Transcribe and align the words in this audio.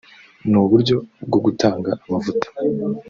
n 0.49 0.53
uburyo 0.61 0.95
bwo 1.27 1.39
gutanga 1.45 1.91
amavuta 2.05 2.47